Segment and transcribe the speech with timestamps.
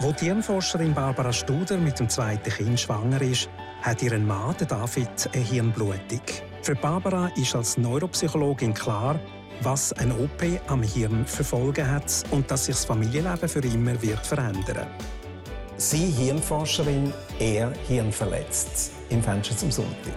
[0.00, 3.50] Wo die Hirnforscherin Barbara Studer mit dem zweiten Kind schwanger ist,
[3.82, 6.20] hat ihren Mann, David, eine Hirnblutung.
[6.62, 9.18] Für Barbara ist als Neuropsychologin klar,
[9.62, 14.24] was ein OP am Hirn verfolgen hat und dass sich das Familienleben für immer wird
[14.24, 14.86] verändern.
[15.76, 18.92] Sie Hirnforscherin, er hirnverletzt.
[19.10, 20.14] Im Fenster zum Sonntag.